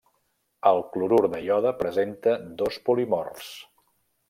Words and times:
El 0.69 0.79
clorur 0.95 1.19
de 1.35 1.41
iode 1.49 1.75
presenta 1.83 2.35
dos 2.65 2.83
polimorfs. 2.89 3.55